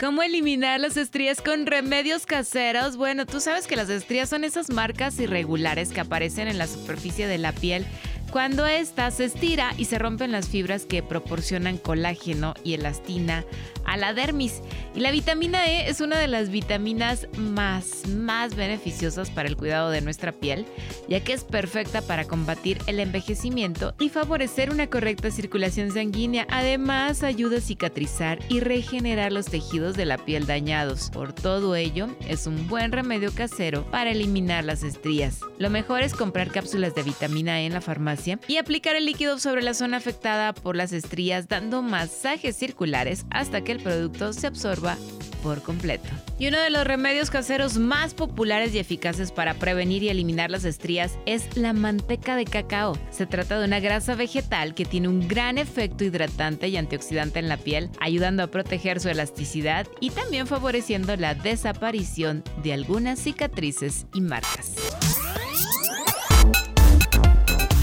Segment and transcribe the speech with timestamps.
[0.00, 2.96] ¿Cómo eliminar las estrías con remedios caseros?
[2.96, 7.26] Bueno, tú sabes que las estrías son esas marcas irregulares que aparecen en la superficie
[7.26, 7.84] de la piel
[8.30, 13.44] cuando ésta se estira y se rompen las fibras que proporcionan colágeno y elastina
[13.90, 14.62] a la dermis.
[14.94, 19.90] Y la vitamina E es una de las vitaminas más, más beneficiosas para el cuidado
[19.90, 20.64] de nuestra piel,
[21.08, 26.46] ya que es perfecta para combatir el envejecimiento y favorecer una correcta circulación sanguínea.
[26.50, 31.10] Además, ayuda a cicatrizar y regenerar los tejidos de la piel dañados.
[31.10, 35.40] Por todo ello, es un buen remedio casero para eliminar las estrías.
[35.58, 39.38] Lo mejor es comprar cápsulas de vitamina E en la farmacia y aplicar el líquido
[39.38, 44.46] sobre la zona afectada por las estrías dando masajes circulares hasta que el producto se
[44.46, 44.96] absorba
[45.42, 46.08] por completo.
[46.38, 50.64] Y uno de los remedios caseros más populares y eficaces para prevenir y eliminar las
[50.64, 52.96] estrías es la manteca de cacao.
[53.10, 57.48] Se trata de una grasa vegetal que tiene un gran efecto hidratante y antioxidante en
[57.48, 64.06] la piel, ayudando a proteger su elasticidad y también favoreciendo la desaparición de algunas cicatrices
[64.14, 64.76] y marcas.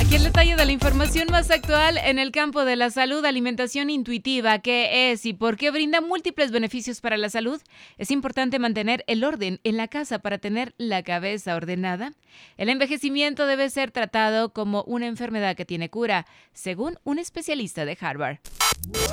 [0.08, 3.89] Aquí el detalle de la información más actual en el campo de la salud, alimentación
[3.89, 7.61] intuitiva, qué es y por qué brinda múltiples beneficios para la salud.
[7.97, 12.14] Es importante mantener el orden en la casa para tener la cabeza ordenada.
[12.55, 17.97] El envejecimiento debe ser tratado como una enfermedad que tiene cura, según un especialista de
[17.99, 18.38] Harvard.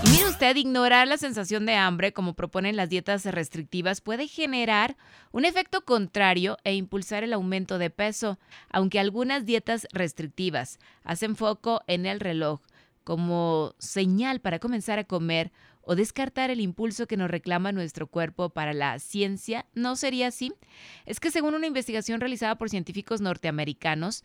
[0.05, 4.97] Y mire usted, ignorar la sensación de hambre, como proponen las dietas restrictivas, puede generar
[5.33, 8.39] un efecto contrario e impulsar el aumento de peso,
[8.70, 12.60] aunque algunas dietas restrictivas hacen foco en el reloj
[13.04, 18.50] como señal para comenzar a comer o descartar el impulso que nos reclama nuestro cuerpo
[18.50, 20.52] para la ciencia, ¿no sería así?
[21.05, 24.24] Es que según una investigación realizada por científicos norteamericanos,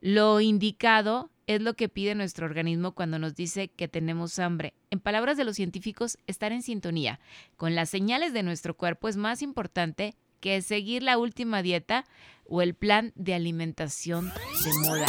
[0.00, 4.74] lo indicado es lo que pide nuestro organismo cuando nos dice que tenemos hambre.
[4.90, 7.20] En palabras de los científicos, estar en sintonía
[7.56, 12.04] con las señales de nuestro cuerpo es más importante que seguir la última dieta
[12.46, 15.06] o el plan de alimentación de moda.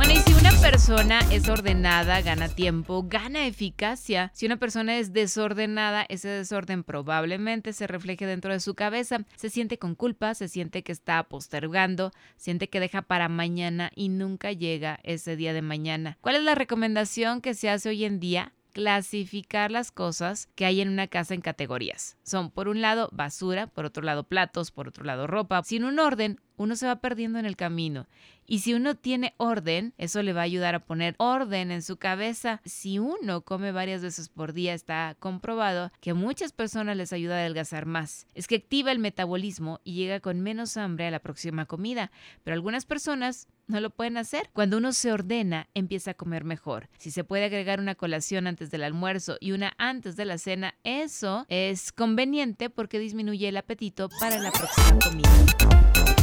[0.00, 4.30] Bueno, y si una persona es ordenada, gana tiempo, gana eficacia.
[4.32, 9.26] Si una persona es desordenada, ese desorden probablemente se refleje dentro de su cabeza.
[9.36, 14.08] Se siente con culpa, se siente que está postergando, siente que deja para mañana y
[14.08, 16.16] nunca llega ese día de mañana.
[16.22, 18.54] ¿Cuál es la recomendación que se hace hoy en día?
[18.70, 22.16] Clasificar las cosas que hay en una casa en categorías.
[22.22, 25.62] Son por un lado basura, por otro lado platos, por otro lado ropa.
[25.62, 28.06] Sin un orden, uno se va perdiendo en el camino.
[28.46, 31.98] Y si uno tiene orden, eso le va a ayudar a poner orden en su
[31.98, 32.60] cabeza.
[32.64, 37.36] Si uno come varias veces por día, está comprobado que a muchas personas les ayuda
[37.36, 38.26] a adelgazar más.
[38.34, 42.10] Es que activa el metabolismo y llega con menos hambre a la próxima comida.
[42.42, 44.50] Pero algunas personas no lo pueden hacer.
[44.52, 46.88] Cuando uno se ordena, empieza a comer mejor.
[46.98, 50.74] Si se puede agregar una colación antes del almuerzo y una antes de la cena,
[50.84, 56.19] eso es conveniente porque disminuye el apetito para la próxima comida.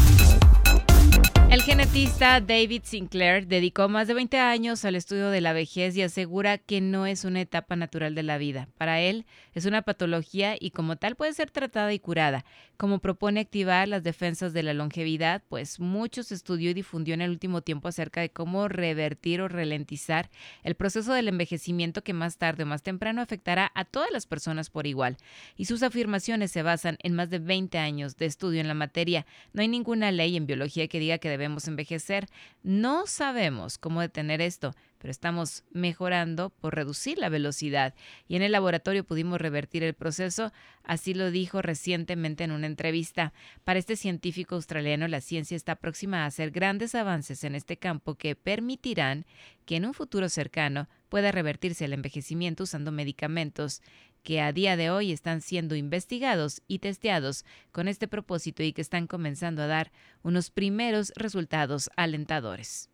[1.49, 6.01] El genetista David Sinclair dedicó más de 20 años al estudio de la vejez y
[6.01, 8.67] asegura que no es una etapa natural de la vida.
[8.77, 12.43] Para él es una patología y como tal puede ser tratada y curada.
[12.75, 17.21] Como propone activar las defensas de la longevidad, pues mucho se estudió y difundió en
[17.21, 20.29] el último tiempo acerca de cómo revertir o ralentizar
[20.63, 24.69] el proceso del envejecimiento que más tarde o más temprano afectará a todas las personas
[24.69, 25.15] por igual.
[25.55, 29.25] Y sus afirmaciones se basan en más de 20 años de estudio en la materia.
[29.53, 32.27] No hay ninguna ley en biología que diga que debemos envejecer.
[32.63, 37.93] No sabemos cómo detener esto, pero estamos mejorando por reducir la velocidad
[38.27, 40.51] y en el laboratorio pudimos revertir el proceso,
[40.83, 43.33] así lo dijo recientemente en una entrevista.
[43.63, 48.15] Para este científico australiano, la ciencia está próxima a hacer grandes avances en este campo
[48.15, 49.25] que permitirán
[49.65, 53.81] que en un futuro cercano pueda revertirse el envejecimiento usando medicamentos
[54.27, 58.81] que a día de hoy están siendo investigados y testeados con este propósito y que
[58.81, 62.89] están comenzando a dar unos primeros resultados alentadores.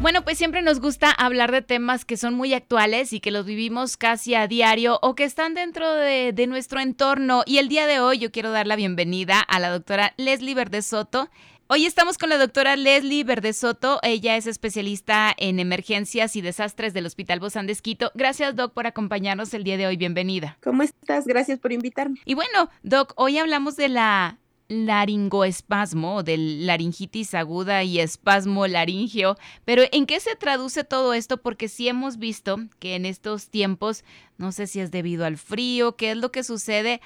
[0.00, 3.46] Bueno, pues siempre nos gusta hablar de temas que son muy actuales y que los
[3.46, 7.44] vivimos casi a diario o que están dentro de, nuestro entorno.
[7.46, 10.82] Y el día de hoy yo quiero dar la bienvenida a la doctora Leslie Verde
[10.82, 11.30] Soto.
[11.72, 14.00] Hoy estamos con la doctora Leslie Verde Soto.
[14.02, 18.10] Ella es especialista en emergencias y desastres del Hospital Bozán de Esquito.
[18.14, 19.96] Gracias, Doc, por acompañarnos el día de hoy.
[19.96, 20.58] Bienvenida.
[20.64, 21.28] ¿Cómo estás?
[21.28, 22.18] Gracias por invitarme.
[22.24, 29.36] Y bueno, Doc, hoy hablamos de la laringoespasmo, del laringitis aguda y espasmo laringio.
[29.64, 31.36] Pero ¿en qué se traduce todo esto?
[31.36, 34.02] Porque sí hemos visto que en estos tiempos,
[34.38, 37.00] no sé si es debido al frío, qué es lo que sucede,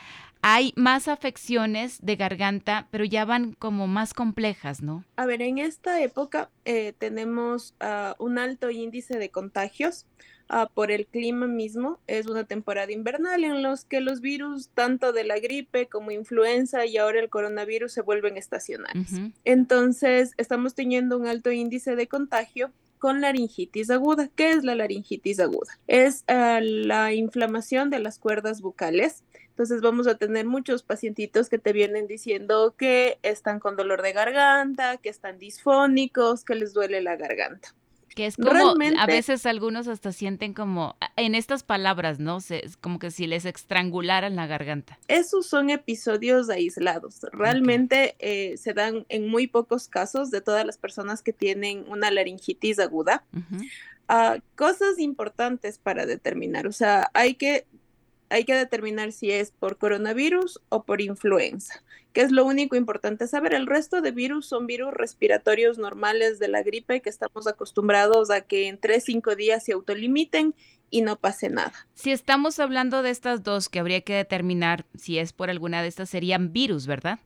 [0.46, 5.02] hay más afecciones de garganta, pero ya van como más complejas, ¿no?
[5.16, 10.06] A ver, en esta época eh, tenemos uh, un alto índice de contagios.
[10.50, 15.14] Uh, por el clima mismo, es una temporada invernal en los que los virus, tanto
[15.14, 19.12] de la gripe como influenza y ahora el coronavirus, se vuelven estacionales.
[19.12, 19.32] Uh -huh.
[19.46, 24.28] Entonces, estamos teniendo un alto índice de contagio con laringitis aguda.
[24.36, 25.78] ¿Qué es la laringitis aguda?
[25.86, 29.24] Es uh, la inflamación de las cuerdas bucales.
[29.54, 34.12] Entonces vamos a tener muchos pacientitos que te vienen diciendo que están con dolor de
[34.12, 37.72] garganta, que están disfónicos, que les duele la garganta.
[38.16, 42.40] Que es como, Realmente, a veces algunos hasta sienten como, en estas palabras, ¿no?
[42.40, 44.98] Se, como que si les estrangularan la garganta.
[45.06, 47.20] Esos son episodios aislados.
[47.30, 48.52] Realmente okay.
[48.52, 52.80] eh, se dan en muy pocos casos de todas las personas que tienen una laringitis
[52.80, 53.24] aguda.
[53.32, 54.38] Uh -huh.
[54.38, 56.66] uh, cosas importantes para determinar.
[56.66, 57.66] O sea, hay que
[58.30, 61.82] hay que determinar si es por coronavirus o por influenza,
[62.12, 63.54] que es lo único importante saber.
[63.54, 68.40] El resto de virus son virus respiratorios normales de la gripe que estamos acostumbrados a
[68.42, 70.54] que en 3-5 días se autolimiten
[70.90, 71.72] y no pase nada.
[71.94, 75.88] Si estamos hablando de estas dos, que habría que determinar si es por alguna de
[75.88, 77.18] estas, serían virus, ¿verdad?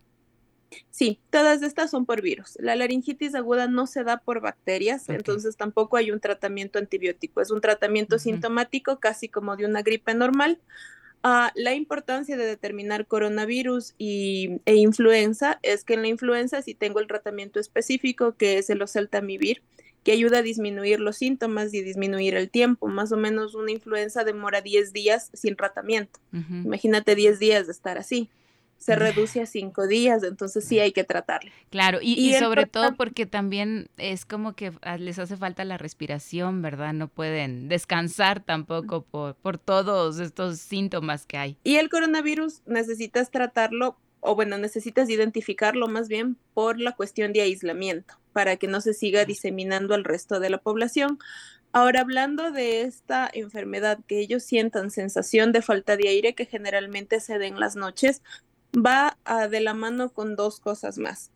[0.91, 2.57] Sí, todas estas son por virus.
[2.61, 5.17] La laringitis aguda no se da por bacterias, okay.
[5.17, 7.41] entonces tampoco hay un tratamiento antibiótico.
[7.41, 8.23] Es un tratamiento uh -huh.
[8.23, 10.59] sintomático, casi como de una gripe normal.
[11.25, 16.75] Uh, la importancia de determinar coronavirus y, e influenza es que en la influenza sí
[16.75, 19.63] tengo el tratamiento específico que es el oseltamivir,
[20.05, 22.87] que ayuda a disminuir los síntomas y disminuir el tiempo.
[22.87, 26.21] Más o menos una influenza demora 10 días sin tratamiento.
[26.33, 26.65] Uh -huh.
[26.67, 28.31] Imagínate 10 días de estar así
[28.79, 31.53] se reduce a cinco días, entonces sí hay que tratarle.
[31.69, 35.77] Claro, y, y, y sobre todo porque también es como que les hace falta la
[35.79, 36.93] respiración, ¿verdad?
[36.95, 41.59] No pueden descansar tampoco por, por todos estos síntomas que hay.
[41.65, 47.43] Y el coronavirus necesitas tratarlo, o bueno, necesitas identificarlo más bien por la cuestión de
[47.43, 51.19] aislamiento, para que no se siga diseminando al resto de la población.
[51.73, 57.21] Ahora, hablando de esta enfermedad, que ellos sientan sensación de falta de aire que generalmente
[57.21, 58.23] se da en las noches,
[58.77, 61.31] va uh, de la mano con dos cosas más.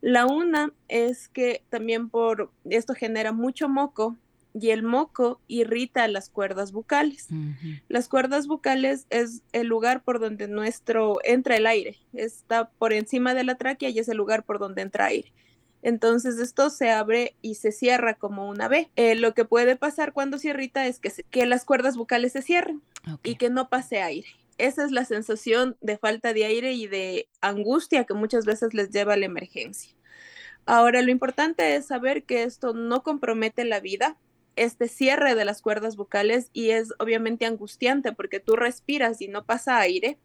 [0.00, 4.16] La una es que también por esto genera mucho moco
[4.54, 7.26] y el moco irrita las cuerdas bucales.
[7.30, 7.82] Uh -huh.
[7.88, 13.34] Las cuerdas bucales es el lugar por donde nuestro entra el aire, está por encima
[13.34, 15.32] de la tráquea y es el lugar por donde entra aire.
[15.82, 18.90] Entonces esto se abre y se cierra como una B.
[18.96, 22.32] Eh, lo que puede pasar cuando se irrita es que, se, que las cuerdas bucales
[22.32, 22.82] se cierren
[23.12, 23.32] okay.
[23.32, 27.28] y que no pase aire esa es la sensación de falta de aire y de
[27.40, 29.94] angustia que muchas veces les lleva a la emergencia.
[30.66, 34.18] Ahora, lo importante es saber que esto no compromete la vida,
[34.56, 39.46] este cierre de las cuerdas vocales y es obviamente angustiante porque tú respiras y no
[39.46, 40.18] pasa aire.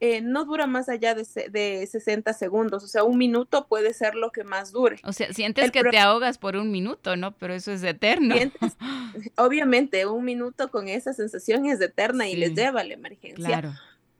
[0.00, 4.14] Eh, no dura más allá de, de, 60 segundos, o sea, un minuto puede ser
[4.14, 5.00] lo que más dure.
[5.02, 7.32] O sea, sientes El que te ahogas por un minuto, ¿no?
[7.32, 8.36] Pero eso es eterno.
[8.36, 8.76] Sientes,
[9.36, 13.44] obviamente, un minuto con esa sensación es eterna sí, y les lleva a la emergencia.
[13.44, 13.72] Claro.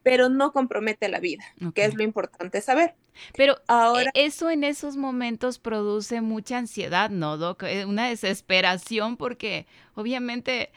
[0.03, 1.71] Pero no compromete la vida, okay.
[1.73, 2.95] que es lo importante saber.
[3.37, 7.63] Pero ahora eso en esos momentos produce mucha ansiedad, ¿no, Doc?
[7.63, 10.71] Eh, una desesperación porque obviamente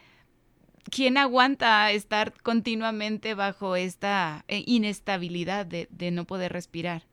[0.90, 7.04] ¿quién aguanta estar continuamente bajo esta eh, inestabilidad de, de, no poder respirar?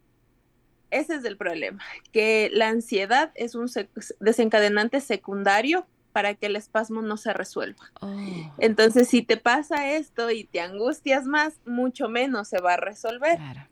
[0.90, 3.70] Ese es el problema, que la ansiedad es un
[4.20, 7.92] desencadenante secundario para que el espasmo no se resuelva.
[8.00, 8.16] Oh.
[8.58, 13.36] Entonces, si te pasa esto y te angustias más, mucho menos se va a resolver.
[13.36, 13.68] Claro.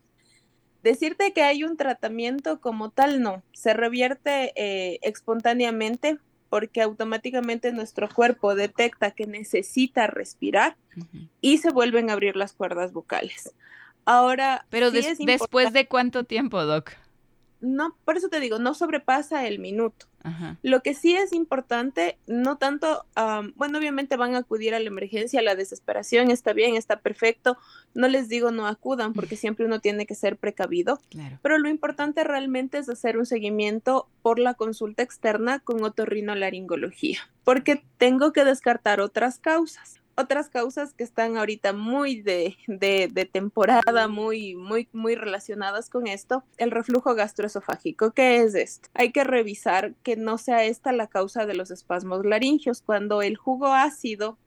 [0.82, 6.18] Decirte que hay un tratamiento como tal, no, se revierte eh, espontáneamente
[6.56, 11.28] porque automáticamente nuestro cuerpo detecta que necesita respirar uh -huh.
[11.42, 13.52] y se vuelven a abrir las cuerdas vocales.
[14.06, 16.92] Ahora, pero sí des después de cuánto tiempo, Doc?
[17.66, 20.06] No, por eso te digo, no sobrepasa el minuto.
[20.22, 20.56] Ajá.
[20.62, 24.86] Lo que sí es importante, no tanto, um, bueno, obviamente van a acudir a la
[24.86, 27.58] emergencia, a la desesperación, está bien, está perfecto.
[27.92, 31.00] No les digo no acudan porque siempre uno tiene que ser precavido.
[31.10, 31.40] Claro.
[31.42, 37.82] Pero lo importante realmente es hacer un seguimiento por la consulta externa con otorrinolaringología, porque
[37.98, 44.08] tengo que descartar otras causas otras causas que están ahorita muy de, de, de, temporada,
[44.08, 48.12] muy, muy, muy relacionadas con esto, el reflujo gastroesofágico.
[48.12, 48.88] ¿Qué es esto?
[48.94, 52.80] Hay que revisar que no sea esta la causa de los espasmos laringios.
[52.80, 54.38] Cuando el jugo ácido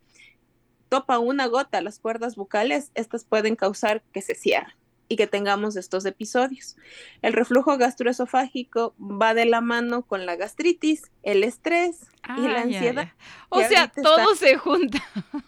[0.90, 4.79] topa una gota las cuerdas bucales, estas pueden causar que se cierren.
[5.10, 6.78] Y que tengamos estos episodios.
[7.22, 13.12] El reflujo gastroesofágico va de la mano con la gastritis, el estrés y la ansiedad.
[13.50, 15.04] O sea, todo se junta.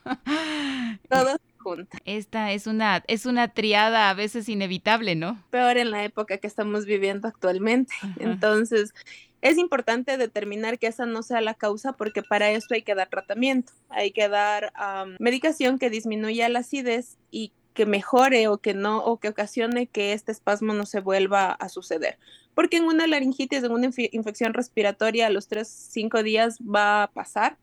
[1.10, 1.98] todo se junta.
[2.06, 5.41] Esta es una, es una triada a veces inevitable, ¿no?
[5.51, 7.94] Peor en la época que estamos viviendo actualmente.
[8.20, 8.96] Entonces,
[9.41, 13.10] es importante determinar que esa no sea la causa porque para esto hay que dar
[13.10, 14.74] tratamiento, hay que dar
[15.20, 20.13] medicación que disminuya la acidez y que mejore o que no o que ocasione que
[20.13, 22.18] este espasmo no se vuelva a suceder.
[22.54, 27.58] Porque en una laringitis, en una infección respiratoria, a los 3-5 días va a pasar,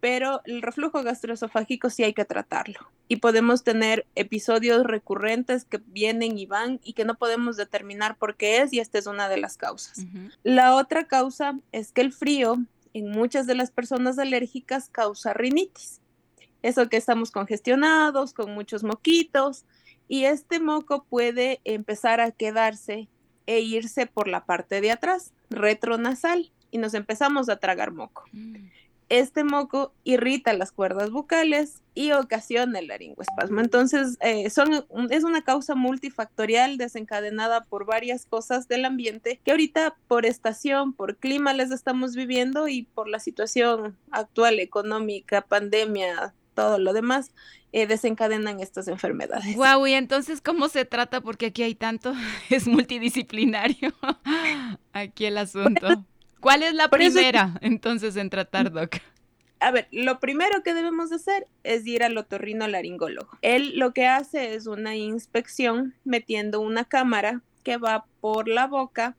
[0.00, 2.80] pero el reflujo gastroesofágico sí hay que tratarlo.
[3.08, 8.36] Y podemos tener episodios recurrentes que vienen y van y que no podemos determinar por
[8.36, 10.04] qué es y esta es una de las causas.
[10.42, 12.56] La otra causa es que el frío
[12.94, 16.00] en muchas de las personas alérgicas causa rinitis
[16.66, 19.64] eso que estamos congestionados, con muchos moquitos,
[20.08, 23.08] y este moco puede empezar a quedarse
[23.46, 28.24] e irse por la parte de atrás, retronasal, y nos empezamos a tragar moco.
[28.32, 28.66] Mm.
[29.08, 33.60] Este moco irrita las cuerdas bucales y ocasiona el laringoespasmo.
[33.60, 39.96] Entonces, eh, son, es una causa multifactorial desencadenada por varias cosas del ambiente que ahorita
[40.08, 46.78] por estación, por clima les estamos viviendo y por la situación actual económica, pandemia, todo
[46.78, 47.30] lo demás,
[47.72, 49.54] eh, desencadenan estas enfermedades.
[49.54, 51.20] Guau, y entonces, ¿cómo se trata?
[51.20, 52.14] Porque aquí hay tanto,
[52.50, 53.94] es multidisciplinario
[54.92, 56.04] aquí el asunto.
[56.40, 58.96] ¿Cuál es la primera entonces en tratar, Doc?
[59.60, 63.38] A ver, lo primero que debemos hacer es ir al otorrino laringólogo.
[63.42, 69.16] Él lo que hace es una inspección metiendo una cámara que va por la boca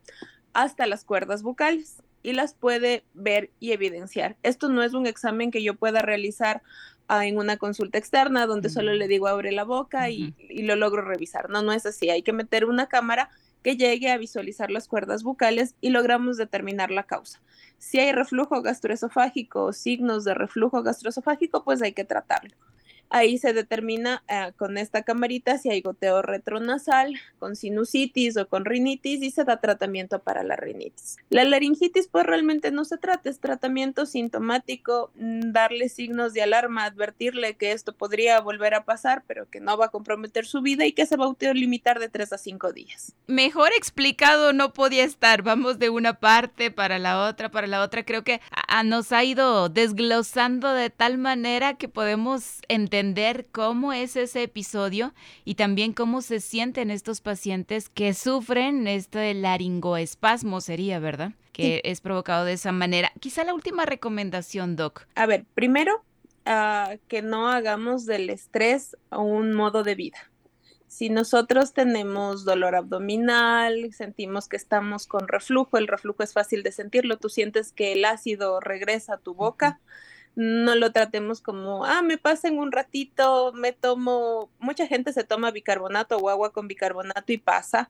[0.53, 4.38] hasta las cuerdas bucales y las puede ver y evidenciar.
[4.44, 6.62] Esto no es un examen que yo pueda realizar
[7.09, 11.01] en una consulta externa donde solo le digo abre la boca y, y, lo logro
[11.01, 11.49] revisar.
[11.49, 12.09] No, no es así.
[12.09, 13.29] Hay que meter una cámara
[13.63, 17.41] que llegue a visualizar las cuerdas bucales y logramos determinar la causa.
[17.77, 22.55] Si hay reflujo gastroesofágico o signos de reflujo gastroesofágico, pues hay que tratarlo.
[23.09, 28.65] Ahí se determina eh, con esta camarita si hay goteo retronasal, con sinusitis o con
[28.65, 31.17] rinitis y se da tratamiento para la rinitis.
[31.29, 36.83] La laringitis pues realmente no se trata, es tratamiento sintomático, mm, darle signos de alarma,
[36.83, 40.85] advertirle que esto podría volver a pasar, pero que no va a comprometer su vida
[40.85, 43.13] y que se va a limitar de 3 a 5 días.
[43.27, 48.03] Mejor explicado no podía estar, vamos de una parte para la otra, para la otra,
[48.03, 48.41] creo que
[48.83, 55.13] nos ha ido desglosando de tal manera que podemos entender entender cómo es ese episodio
[55.45, 61.33] y también cómo se sienten estos pacientes que sufren este laringoespasmo, sería, ¿verdad?
[61.51, 63.11] Que es provocado de esa manera.
[63.19, 65.07] Quizá la última recomendación, Doc.
[65.15, 66.03] A ver, primero,
[66.45, 70.17] ah, que no hagamos del estrés un modo de vida.
[70.87, 76.71] Si nosotros tenemos dolor abdominal, sentimos que estamos con reflujo, el reflujo es fácil de
[76.71, 79.79] sentirlo, tú sientes que el ácido regresa a tu boca
[80.38, 85.50] no lo tratemos como, ah, me pasen un ratito, me tomo, mucha gente se toma
[85.50, 87.89] bicarbonato o agua con bicarbonato y pasa,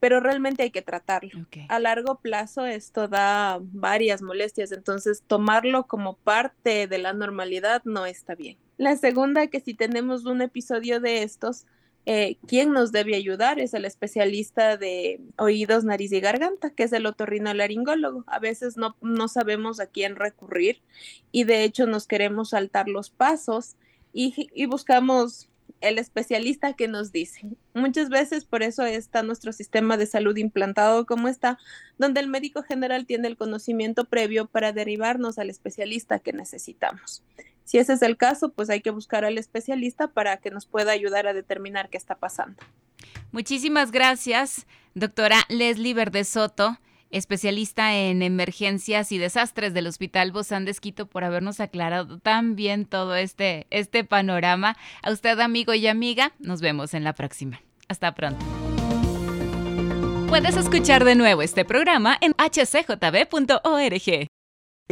[0.00, 1.46] pero realmente hay que tratarlo.
[1.68, 8.06] A largo plazo esto da varias molestias, entonces tomarlo como parte de la normalidad no
[8.06, 8.56] está bien.
[8.78, 11.66] La segunda, que si tenemos un episodio de estos,
[12.04, 16.92] eh, quien nos debe ayudar es el especialista de oídos, nariz y garganta, que es
[16.92, 18.24] el otorrinolaringólogo.
[18.26, 20.82] A veces no, no sabemos a quién recurrir
[21.30, 23.76] y de hecho nos queremos saltar los pasos
[24.12, 25.48] y, buscamos
[25.80, 27.40] el especialista que nos dice.
[27.74, 31.58] Muchas veces por eso está nuestro sistema de salud implantado como está,
[31.98, 37.22] donde el médico general tiene el conocimiento previo para derivarnos al especialista que necesitamos.
[37.72, 40.92] Si ese es el caso, pues hay que buscar al especialista para que nos pueda
[40.92, 42.62] ayudar a determinar qué está pasando.
[43.30, 46.76] Muchísimas gracias, doctora Leslie Verde Soto,
[47.10, 52.84] especialista en emergencias y desastres del Hospital Bozán de Esquito, por habernos aclarado tan bien
[52.84, 54.76] todo este, este panorama.
[55.02, 57.62] A usted, amigo y amiga, nos vemos en la próxima.
[57.88, 58.44] Hasta pronto.
[60.28, 64.28] Puedes escuchar de nuevo este programa en hcjb.org.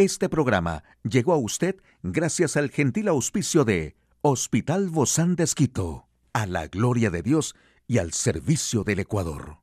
[0.01, 6.47] Este programa llegó a usted gracias al gentil auspicio de Hospital Bozán de Esquito, a
[6.47, 7.55] la gloria de Dios
[7.87, 9.61] y al servicio del Ecuador.